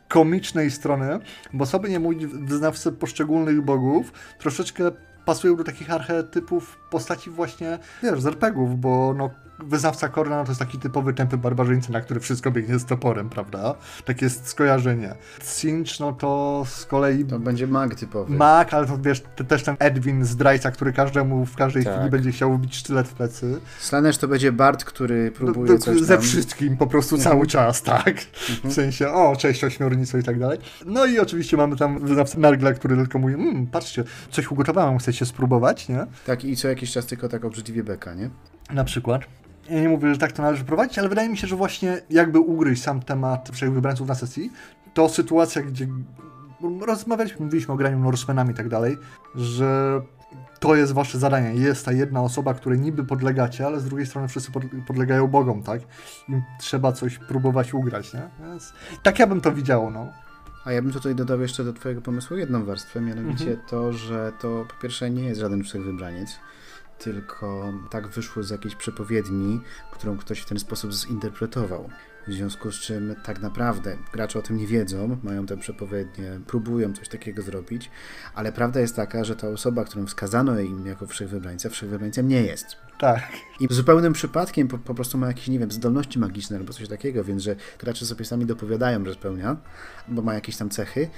[0.08, 1.18] komicznej strony,
[1.52, 4.90] bo sobie nie mówić wyznawcy poszczególnych bogów troszeczkę
[5.24, 10.58] pasują do takich archetypów postaci właśnie, wiesz, z RPGów, bo no wyznawca Korna to jest
[10.58, 13.74] taki typowy tępy barbarzyńca, na który wszystko biegnie z toporem, prawda?
[14.04, 15.14] Takie jest skojarzenie.
[15.56, 17.24] Cinch, no to z kolei...
[17.24, 18.36] To będzie mag typowy.
[18.36, 21.94] Mag, ale to wiesz, też ten Edwin, zdrajca, który każdemu w każdej tak.
[21.94, 23.60] chwili będzie chciał wbić sztylet w plecy.
[23.80, 27.32] Slanesh to będzie Bart, który próbuje no, coś Ze wszystkim po prostu mhm.
[27.32, 28.08] cały czas, tak?
[28.08, 28.70] Mhm.
[28.70, 30.58] W sensie, o, cześć ośmiornico i tak dalej.
[30.86, 35.26] No i oczywiście mamy tam wyznawcę Mergla, który tylko mówi, mmm, patrzcie, coś ugotowałem, chcecie
[35.26, 36.06] spróbować, nie?
[36.26, 38.30] Tak, i co jakiś czas tylko tak obrzydliwie beka, nie?
[38.70, 39.22] Na przykład.
[39.70, 42.40] Ja nie mówię, że tak to należy prowadzić, ale wydaje mi się, że właśnie jakby
[42.40, 44.52] ugryźć sam temat wszech wybrańców na sesji,
[44.94, 45.88] to sytuacja, gdzie
[46.80, 48.96] rozmawialiśmy, mówiliśmy o graniu Norsemenami i tak dalej,
[49.34, 50.00] że
[50.60, 51.54] to jest wasze zadanie.
[51.54, 54.52] Jest ta jedna osoba, której niby podlegacie, ale z drugiej strony wszyscy
[54.86, 55.80] podlegają bogom, tak?
[56.28, 58.28] I trzeba coś próbować ugrać, nie?
[58.40, 60.12] Więc tak ja bym to widział, no.
[60.64, 63.68] A ja bym tutaj dodał jeszcze do twojego pomysłu jedną warstwę, mianowicie mhm.
[63.68, 66.38] to, że to po pierwsze nie jest żaden wszechwybraniec,
[66.98, 69.60] tylko tak wyszło z jakiejś przepowiedni,
[69.92, 71.90] którą ktoś w ten sposób zinterpretował.
[72.28, 76.92] W związku z czym tak naprawdę gracze o tym nie wiedzą, mają te przepowiednie, próbują
[76.92, 77.90] coś takiego zrobić,
[78.34, 82.76] ale prawda jest taka, że ta osoba, którą wskazano im jako wszechwybrańca, wszechwybrańcem nie jest.
[82.98, 83.32] Tak.
[83.60, 87.24] I zupełnym przypadkiem po, po, prostu ma jakieś, nie wiem, zdolności magiczne albo coś takiego,
[87.24, 89.56] więc że gracze sobie sami dopowiadają, że spełnia,
[90.08, 91.08] bo ma jakieś tam cechy,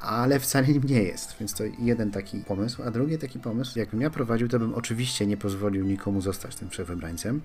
[0.00, 1.36] ale wcale nim nie jest.
[1.40, 2.82] Więc to jeden taki pomysł.
[2.82, 6.68] A drugi taki pomysł, jakbym ja prowadził, to bym oczywiście nie pozwolił nikomu zostać tym
[6.68, 7.40] przewybrańcem.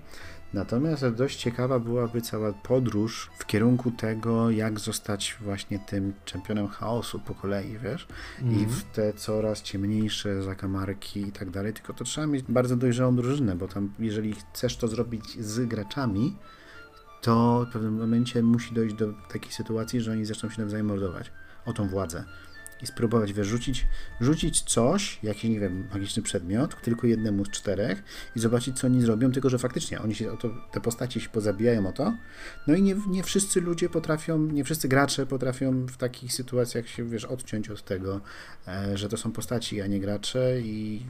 [0.54, 7.20] Natomiast dość ciekawa byłaby cała podróż w kierunku tego, jak zostać właśnie tym czempionem chaosu
[7.20, 8.06] po kolei, wiesz?
[8.40, 8.54] Mm.
[8.54, 8.76] I mhm.
[8.76, 11.72] w te coraz ciemniejsze zakamarki i tak dalej.
[11.72, 16.36] Tylko to trzeba mieć bardzo dojrzałą drużynę, bo tam, jeżeli chcesz to zrobić z graczami,
[17.20, 21.32] to w pewnym momencie musi dojść do takiej sytuacji, że oni zaczną się nawzajem mordować.
[21.66, 22.24] O tą władzę
[22.82, 23.86] i spróbować wyrzucić,
[24.20, 28.02] rzucić coś, jakiś, nie wiem, magiczny przedmiot, tylko jednemu z czterech
[28.36, 31.28] i zobaczyć, co oni zrobią, tylko że faktycznie oni się o to, te postaci się
[31.28, 32.12] pozabijają o to.
[32.66, 37.04] No i nie, nie wszyscy ludzie potrafią, nie wszyscy gracze potrafią w takich sytuacjach się,
[37.04, 38.20] wiesz, odciąć od tego,
[38.68, 41.06] e, że to są postaci, a nie gracze i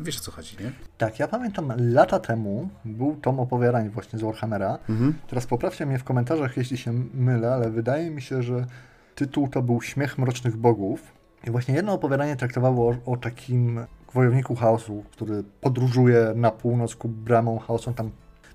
[0.00, 0.72] wiesz, o co chodzi, nie?
[0.98, 4.78] Tak, ja pamiętam lata temu był tom opowiadań właśnie z Warhammera.
[4.88, 5.14] Mhm.
[5.28, 8.66] Teraz poprawcie mnie w komentarzach, jeśli się mylę, ale wydaje mi się, że
[9.14, 11.02] Tytuł to był Śmiech Mrocznych Bogów.
[11.46, 13.80] I właśnie jedno opowiadanie traktowało o, o takim
[14.14, 17.92] wojowniku chaosu, który podróżuje na północ ku bramą chaosu.
[17.92, 18.10] tam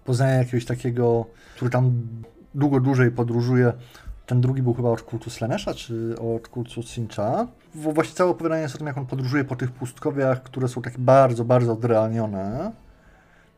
[0.06, 1.92] poznaje jakiegoś takiego, który tam
[2.56, 3.74] długo dłużej podróżuje.
[4.26, 7.48] Ten drugi był chyba od kultu Slenesza, czy od kultu Sincha.
[7.76, 10.98] Właśnie całe opowiadanie jest o tym, jak on podróżuje po tych pustkowiach, które są takie
[11.00, 12.72] bardzo, bardzo odrealnione.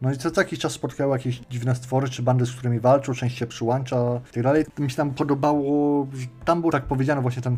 [0.02, 3.38] No i co jakiś czas spotkały jakieś dziwne stwory, czy bandy, z którymi walczą, część
[3.38, 4.66] się przyłącza i tak dalej.
[4.80, 6.08] Mi się tam podobało,
[6.46, 7.58] tam było tak powiedziane właśnie ten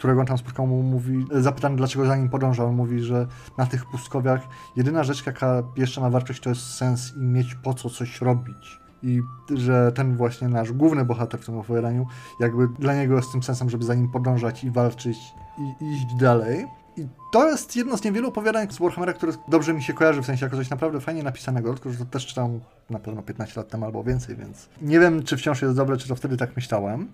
[0.00, 3.26] którego on tam spotkał, mu mówi, zapytany dlaczego za nim podąża, on mówi, że
[3.58, 4.40] na tych pustkowiach
[4.76, 8.80] jedyna rzecz, jaka jeszcze ma wartość, to jest sens i mieć po co coś robić.
[9.02, 9.20] I
[9.54, 12.06] że ten właśnie nasz główny bohater w tym opowiadaniu,
[12.40, 15.18] jakby dla niego jest tym sensem, żeby za nim podążać i walczyć
[15.58, 16.66] i iść dalej.
[17.00, 20.26] I to jest jedno z niewielu opowiadań z Warhammera, które dobrze mi się kojarzy, w
[20.26, 22.60] sensie jako coś naprawdę fajnie napisanego, tylko że to też czytałem
[22.90, 26.08] na pewno 15 lat temu albo więcej, więc nie wiem, czy wciąż jest dobre, czy
[26.08, 27.08] to wtedy tak myślałem.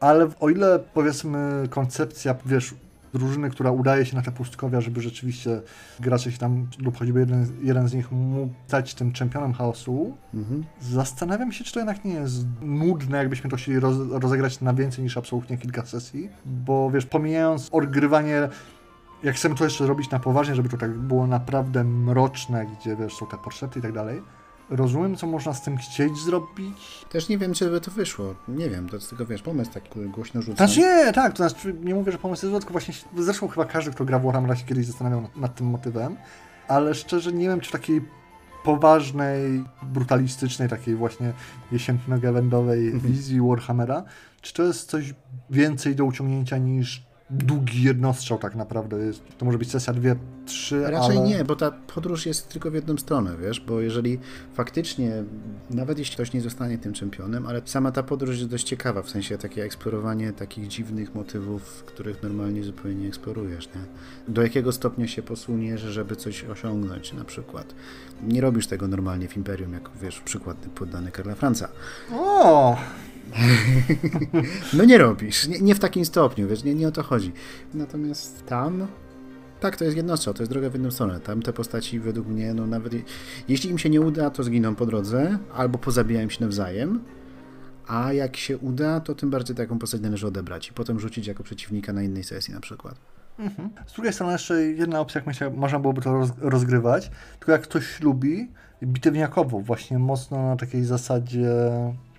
[0.00, 2.74] Ale o ile powiedzmy koncepcja, wiesz,
[3.18, 5.60] drużyny, która udaje się na te pustkowia, żeby rzeczywiście
[6.00, 10.64] gracze się tam, lub choćby jeden, jeden z nich mógł stać tym czempionem chaosu, mhm.
[10.80, 15.04] zastanawiam się, czy to jednak nie jest nudne, jakbyśmy to chcieli roz, rozegrać na więcej
[15.04, 18.48] niż absolutnie kilka sesji, bo wiesz, pomijając odgrywanie
[19.26, 23.14] jak chcemy to jeszcze robić na poważnie, żeby to tak było naprawdę mroczne, gdzie wiesz,
[23.14, 24.22] są te portrety i tak dalej,
[24.70, 27.04] rozumiem, co można z tym chcieć zrobić.
[27.10, 28.34] Też nie wiem, czy by to wyszło.
[28.48, 30.56] Nie wiem, to jest tylko, wiesz, pomysł taki głośno rzucany.
[30.56, 33.64] Znaczy nie, tak, to znaczy nie mówię, że pomysł jest zły, tylko właśnie zresztą chyba
[33.64, 36.16] każdy, kto gra w Warhammera się kiedyś zastanawiał nad, nad tym motywem,
[36.68, 38.04] ale szczerze nie wiem, czy takiej
[38.64, 41.32] poważnej, brutalistycznej, takiej właśnie
[41.72, 43.12] jesienno-gawendowej mhm.
[43.12, 44.04] wizji Warhammera,
[44.40, 45.14] czy to jest coś
[45.50, 49.22] więcej do uciągnięcia niż długi jednostrzał tak naprawdę jest.
[49.38, 51.28] To może być sesja dwie, trzy, Raczej ale...
[51.28, 54.18] nie, bo ta podróż jest tylko w jedną stronę, wiesz, bo jeżeli
[54.54, 55.24] faktycznie,
[55.70, 59.10] nawet jeśli ktoś nie zostanie tym czempionem, ale sama ta podróż jest dość ciekawa, w
[59.10, 63.80] sensie takie eksplorowanie takich dziwnych motywów, których normalnie zupełnie nie eksplorujesz, nie?
[64.34, 67.74] Do jakiego stopnia się posuniesz, żeby coś osiągnąć, na przykład.
[68.22, 71.68] Nie robisz tego normalnie w Imperium, jak wiesz, przykład poddany Karla Franca.
[72.12, 72.76] O!
[74.72, 77.32] No nie robisz, nie, nie w takim stopniu, wiesz, nie, nie o to chodzi.
[77.74, 78.86] Natomiast tam
[79.60, 81.20] tak, to jest jednostrzał, to jest droga w jedną stronę.
[81.20, 83.02] Tam te postaci według mnie, no nawet je-
[83.48, 87.00] jeśli im się nie uda, to zginą po drodze, albo pozabijają się nawzajem,
[87.86, 91.42] a jak się uda, to tym bardziej taką postać należy odebrać i potem rzucić jako
[91.42, 92.94] przeciwnika na innej sesji na przykład.
[93.86, 97.62] Z drugiej strony jeszcze jedna opcja, jak myślę, można byłoby to roz, rozgrywać, tylko jak
[97.62, 98.50] ktoś lubi
[98.82, 101.50] bitewniakowo, właśnie mocno na takiej zasadzie,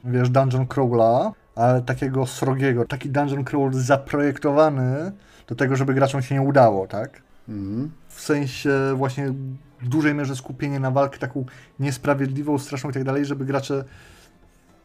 [0.08, 5.12] wiesz, dungeon crawla, ale takiego srogiego, taki dungeon crawl zaprojektowany
[5.48, 7.22] do tego, żeby graczom się nie udało, tak?
[7.50, 7.92] Mhm.
[8.10, 9.34] W sensie właśnie
[9.82, 11.46] w dużej mierze skupienie na walkę taką
[11.80, 13.84] niesprawiedliwą, straszną i tak dalej, żeby gracze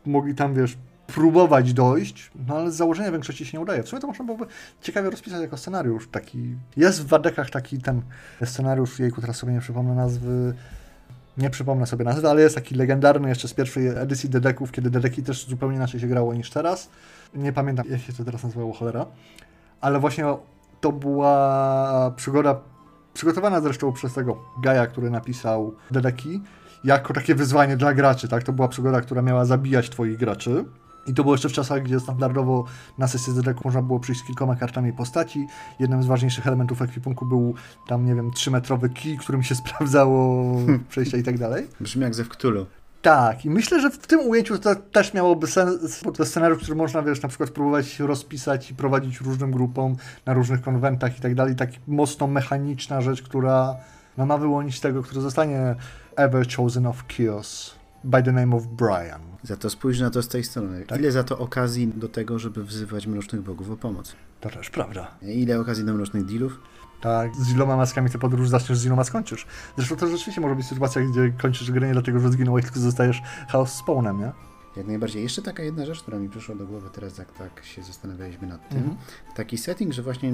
[0.06, 3.82] mogli tam, wiesz, próbować dojść, no ale z założenia większości się nie udaje.
[3.82, 4.46] W sumie to można byłoby
[4.80, 6.56] ciekawie rozpisać jako scenariusz taki.
[6.76, 8.02] Jest w Wadekach taki ten
[8.44, 10.54] scenariusz, jejku, teraz sobie nie przypomnę nazwy,
[11.38, 15.22] nie przypomnę sobie nazwy, ale jest taki legendarny jeszcze z pierwszej edycji Dedeków, kiedy Dedeki
[15.22, 16.88] też zupełnie inaczej się grało niż teraz.
[17.34, 19.06] Nie pamiętam, jak się to teraz nazywało, cholera.
[19.80, 20.24] Ale właśnie
[20.80, 22.60] to była przygoda,
[23.14, 26.40] przygotowana zresztą przez tego Gaja, który napisał Dedeki,
[26.84, 28.42] jako takie wyzwanie dla graczy, tak?
[28.42, 30.64] To była przygoda, która miała zabijać twoich graczy.
[31.06, 32.64] I to było jeszcze w czasach, gdzie standardowo
[32.98, 35.46] na sesję Dedeku można było przyjść z kilkoma kartami postaci.
[35.78, 37.54] Jednym z ważniejszych elementów ekwipunku był
[37.88, 40.56] tam, nie wiem, trzymetrowy kij, którym się sprawdzało
[40.88, 41.66] przejścia i tak dalej.
[41.80, 42.66] Brzmi jak ze Wktulu.
[43.02, 46.76] Tak, i myślę, że w tym ujęciu to też miałoby sens, bo to scenariusz, który
[46.76, 51.34] można, wiesz, na przykład próbować rozpisać i prowadzić różnym grupom na różnych konwentach i tak
[51.34, 51.56] dalej.
[51.56, 53.76] Tak mocno mechaniczna rzecz, która
[54.18, 55.74] no, ma wyłonić tego, który zostanie
[56.16, 59.31] ever chosen of chaos by the name of Brian.
[59.42, 60.84] Za to spójrz na to z tej strony.
[60.86, 60.98] Tak.
[60.98, 64.16] Ile za to okazji do tego, żeby wzywać mrocznych bogów o pomoc?
[64.40, 65.14] To też prawda.
[65.22, 66.60] Ile okazji do mrocznych dealów?
[67.00, 69.46] Tak, z iloma maskami ty podróż zaczniesz, z iloma skończysz.
[69.76, 73.22] Zresztą to rzeczywiście może być sytuacja, gdzie kończysz grę nie dlatego, że zginąłeś, tylko zostajesz
[73.48, 74.32] chaos spawnem, nie?
[74.76, 75.22] Jak najbardziej.
[75.22, 78.68] Jeszcze taka jedna rzecz, która mi przyszła do głowy teraz, jak tak się zastanawialiśmy nad
[78.68, 78.78] tym.
[78.78, 78.96] Mhm.
[79.36, 80.32] Taki setting, że właśnie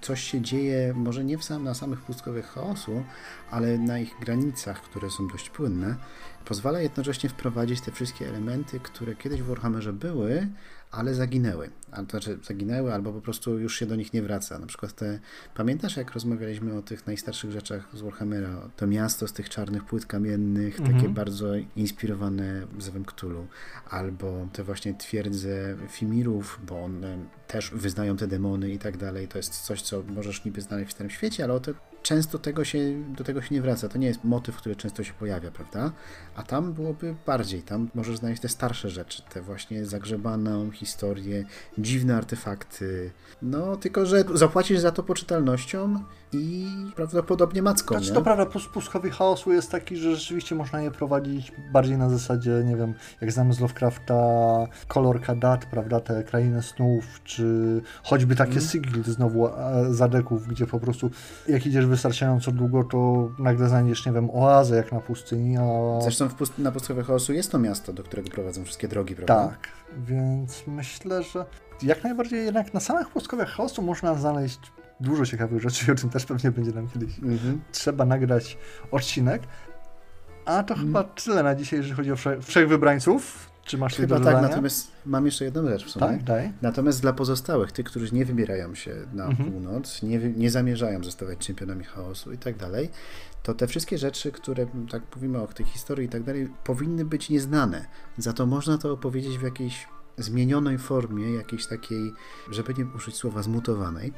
[0.00, 3.04] coś się dzieje, może nie w sam, na samych pustkowiach chaosu,
[3.50, 5.96] ale na ich granicach, które są dość płynne,
[6.44, 10.48] pozwala jednocześnie wprowadzić te wszystkie elementy, które kiedyś w Warhammerze były,
[10.90, 11.70] ale zaginęły.
[11.90, 14.58] A to znaczy zaginęły, albo po prostu już się do nich nie wraca.
[14.58, 15.18] Na przykład te,
[15.54, 18.70] pamiętasz jak rozmawialiśmy o tych najstarszych rzeczach z Warhammera?
[18.76, 20.96] To miasto z tych czarnych płyt kamiennych, Mhm.
[20.96, 23.46] takie bardzo inspirowane Zewem Cthulhu,
[23.90, 29.28] albo te właśnie twierdze Fimirów, bo one też wyznają te demony i tak dalej.
[29.28, 31.72] To jest coś, co możesz niby znaleźć w Starym Świecie, ale to
[32.04, 32.78] często tego się,
[33.16, 33.88] do tego się nie wraca.
[33.88, 35.92] To nie jest motyw, który często się pojawia, prawda?
[36.36, 37.62] A tam byłoby bardziej.
[37.62, 41.44] Tam możesz znaleźć te starsze rzeczy, te właśnie zagrzebaną historię,
[41.78, 43.10] dziwne artefakty.
[43.42, 48.14] No, tylko że zapłacisz za to poczytalnością i prawdopodobnie macką, Znaczy, nie?
[48.14, 52.62] to prawda, plus pustkowy chaosu jest taki, że rzeczywiście można je prowadzić bardziej na zasadzie,
[52.66, 54.14] nie wiem, jak znamy z Lovecrafta,
[54.88, 58.66] Kolor Kadat, prawda, te krainy snów, czy choćby takie Mhm.
[58.70, 59.52] Sigil znowu e,
[59.90, 61.10] zadeków, gdzie po prostu
[61.48, 66.00] jak idziesz wystarczająco długo, to nagle znajdziesz, nie wiem, oazę jak na pustyni, a...
[66.02, 69.48] Zresztą w pust- na pustkowie chaosu jest to miasto, do którego prowadzą wszystkie drogi, prawda?
[69.48, 69.68] Tak,
[70.06, 71.46] więc myślę, że
[71.82, 74.58] jak najbardziej jednak na samych pustkowiach chaosu można znaleźć
[75.00, 77.60] dużo ciekawych rzeczy o tym też pewnie będzie nam kiedyś Mhm.
[77.72, 78.58] trzeba nagrać
[78.90, 79.42] odcinek.
[80.44, 80.86] A to Mm.
[80.86, 83.50] chyba tyle na dzisiaj, jeżeli chodzi o wsze- wszechwybrańców.
[83.64, 84.48] Czy masz Chyba tak, dodania?
[84.48, 86.06] natomiast mam jeszcze jedną rzecz w sumie.
[86.06, 86.52] Tak, daj.
[86.62, 89.52] Natomiast dla pozostałych, tych, którzy nie wybierają się na Mhm.
[89.52, 92.90] północ, nie, nie zamierzają zostawać czempionami chaosu i tak dalej,
[93.42, 97.30] to te wszystkie rzeczy, które tak mówimy o tej historii i tak dalej, powinny być
[97.30, 97.84] nieznane.
[98.18, 99.86] Za to można to opowiedzieć w jakiejś
[100.18, 102.12] zmienionej formie, jakiejś takiej,
[102.50, 104.12] żeby nie użyć słowa zmutowanej,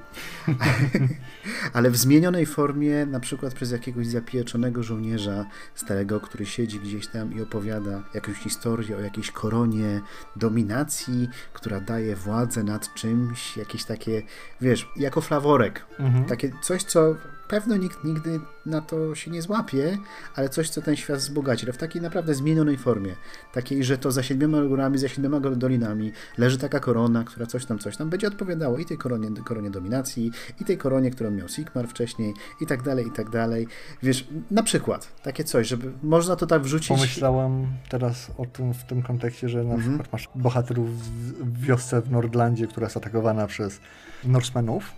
[1.72, 7.34] ale w zmienionej formie, na przykład przez jakiegoś zapieczonego żołnierza starego, który siedzi gdzieś tam
[7.34, 10.00] i opowiada jakąś historię o jakiejś koronie
[10.36, 14.22] dominacji, która daje władzę nad czymś, jakieś takie,
[14.60, 15.86] wiesz, jako flaworek.
[15.98, 16.24] Mhm.
[16.24, 17.14] Takie coś, co
[17.48, 19.98] pewno nikt nigdy na to się nie złapie,
[20.34, 23.14] ale coś, co ten świat wzbogaci, ale w takiej naprawdę zmienionej formie.
[23.52, 27.78] Takiej, że to za siedmioma górami, za siedmioma dolinami leży taka korona, która coś tam,
[27.78, 31.88] coś tam będzie odpowiadało i tej koronie, koronie dominacji, i tej koronie, którą miał Sigmar
[31.88, 33.66] wcześniej, i tak dalej, i tak dalej.
[34.02, 36.88] Wiesz, na przykład, takie coś, żeby można to tak wrzucić.
[36.88, 39.82] Pomyślałem teraz o tym w tym kontekście, że na mhm.
[39.82, 43.80] przykład masz bohaterów w wiosce w Nordlandzie, która jest atakowana przez
[44.24, 44.92] Norsemenów.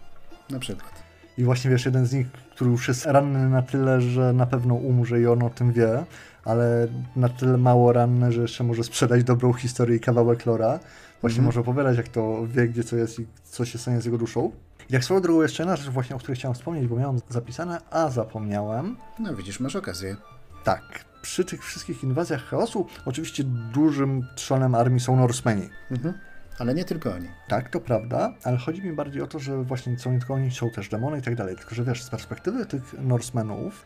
[0.51, 1.08] Na przykład.
[1.39, 4.75] I właśnie wiesz, jeden z nich, który już jest ranny na tyle, że na pewno
[4.75, 6.05] umrze i on o tym wie,
[6.45, 10.79] ale na tyle mało ranny, że jeszcze może sprzedać dobrą historię i kawałek lora.
[11.21, 14.05] Właśnie mm może opowiadać, jak to wie, gdzie co jest i co się stanie z
[14.05, 14.53] jego duszą.
[14.91, 18.11] Jak swoją drogą jeszcze jedna rzecz właśnie, o której chciałem wspomnieć, bo miałem zapisane, a
[18.11, 18.97] zapomniałem.
[19.19, 20.17] No widzisz, masz okazję.
[20.65, 21.05] Tak.
[21.23, 25.69] Przy tych wszystkich inwazjach chaosu, oczywiście dużym trzonem armii są Norsemeni.
[25.91, 26.15] Mhm.
[26.59, 27.29] Ale nie tylko oni.
[27.49, 30.51] Tak, to prawda, ale chodzi mi bardziej o to, że właśnie są nie tylko oni,
[30.51, 31.57] są też demony i tak dalej.
[31.57, 33.85] Tylko, że wiesz, z perspektywy tych Norsemenów,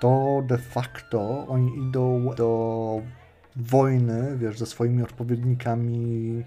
[0.00, 3.02] to de facto oni idą do
[3.56, 6.44] wojny, wiesz, ze swoimi odpowiednikami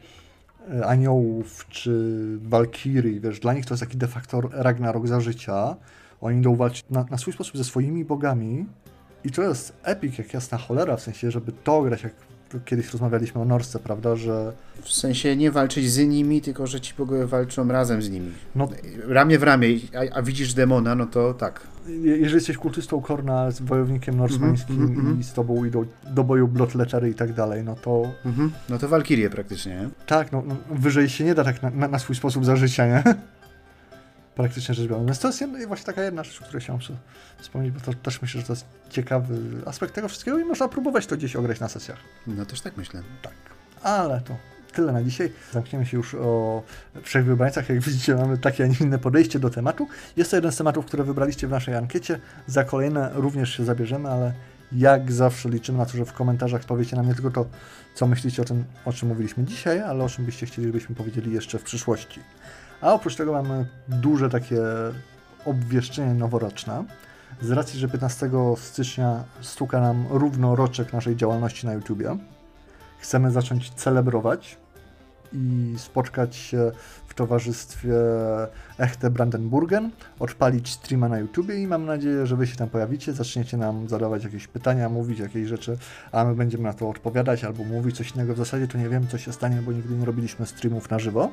[0.72, 5.76] e, aniołów czy walkirii, wiesz, dla nich to jest taki de facto Ragnarok za życia.
[6.22, 8.66] Oni idą walczyć na, na swój sposób ze swoimi bogami
[9.24, 12.14] i to jest epic jak jasna cholera, w sensie, żeby to grać jak
[12.66, 14.54] kiedyś rozmawialiśmy o Norsce, prawda, że...
[14.82, 18.32] W sensie nie walczyć z nimi, tylko że ci bogowie walczą razem z nimi.
[18.56, 18.70] No,
[19.08, 21.62] ramię w ramię, a, a widzisz demona, no to tak.
[22.04, 26.48] Jeżeli jesteś kultystą Korna, z wojownikiem norsmańskim mm -hmm, i z tobą idą do boju
[26.48, 28.12] blotletery i tak dalej, no to...
[28.26, 28.50] Mm -hmm.
[28.70, 29.90] No to walkirie praktycznie, nie?
[30.06, 32.88] Tak, no, no, wyżej się nie da tak na, na, na swój sposób za życia,
[32.88, 33.04] nie?
[34.36, 35.06] Praktycznie rzecz biorąc.
[35.06, 36.82] Więc to jest jedna, właśnie taka jedna rzecz, o której chciałem
[37.38, 41.06] wspomnieć, bo to też myślę, że to jest ciekawy aspekt tego wszystkiego i można próbować
[41.06, 41.98] to gdzieś ograć na sesjach.
[42.28, 43.02] No też tak myślę.
[43.22, 43.34] Tak.
[43.84, 44.36] Ale to
[44.74, 45.32] tyle na dzisiaj.
[45.52, 46.64] Zamkniemy się już o
[47.04, 47.70] wszechwybrańcach.
[47.70, 49.88] Jak widzicie, mamy takie, a nie inne podejście do tematu.
[50.18, 52.20] Jest to jeden z tematów, które wybraliście w naszej ankiecie.
[52.48, 54.34] Za kolejne również się zabierzemy, ale
[54.72, 57.46] jak zawsze liczymy na to, że w komentarzach powiecie nam nie tylko to,
[57.96, 61.34] co myślicie o tym, o czym mówiliśmy dzisiaj, ale o czym byście chcieli, żebyśmy powiedzieli
[61.34, 62.20] jeszcze w przyszłości.
[62.84, 64.62] A oprócz tego mamy duże takie
[65.46, 66.86] obwieszczenie noworoczne.
[67.42, 72.18] Z racji, że 15 stycznia stuka nam równo roczek naszej działalności na YouTubie,
[73.00, 74.58] chcemy zacząć celebrować
[75.34, 76.72] i spotkać się
[77.08, 77.94] w towarzystwie
[78.78, 83.58] Echte Brandenburgen, odpalić streama na YouTubie i mam nadzieję, że Wy się tam pojawicie, zaczniecie
[83.58, 85.78] nam zadawać jakieś pytania, mówić jakieś rzeczy,
[86.12, 88.34] a my będziemy na to odpowiadać albo mówić coś innego.
[88.34, 91.32] W zasadzie to nie wiem, co się stanie, bo nigdy nie robiliśmy streamów na żywo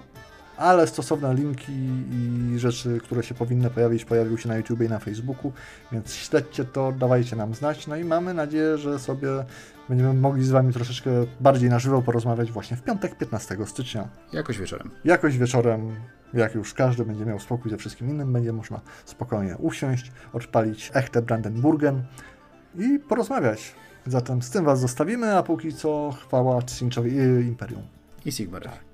[0.60, 1.72] ale stosowne linki
[2.12, 5.52] i rzeczy, które się powinny pojawić, pojawiły się na YouTube i na Facebooku,
[5.92, 9.28] więc śledźcie to, dawajcie nam znać, no i mamy nadzieję, że sobie
[9.88, 14.08] będziemy mogli z Wami troszeczkę bardziej na żywo porozmawiać właśnie w piątek 15 stycznia.
[14.32, 14.90] Jakoś wieczorem.
[15.04, 15.94] Jakoś wieczorem,
[16.34, 21.22] jak już każdy będzie miał spokój ze wszystkim innym, będzie można spokojnie usiąść, odpalić echte
[21.22, 22.02] Brandenburgen
[22.78, 23.74] i porozmawiać.
[24.06, 27.82] Zatem z tym Was zostawimy, a póki co chwała Cinchowi i Imperium.
[28.24, 28.89] I Sigmar.